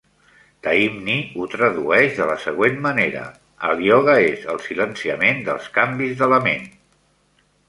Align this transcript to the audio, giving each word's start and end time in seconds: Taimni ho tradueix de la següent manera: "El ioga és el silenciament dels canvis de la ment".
Taimni 0.67 1.17
ho 1.41 1.45
tradueix 1.55 2.15
de 2.21 2.25
la 2.29 2.37
següent 2.45 2.81
manera: 2.85 3.21
"El 3.69 3.85
ioga 3.89 4.17
és 4.31 4.49
el 4.55 4.61
silenciament 4.69 5.45
dels 5.53 5.69
canvis 5.77 6.17
de 6.25 6.33
la 6.35 6.43
ment". 6.51 6.69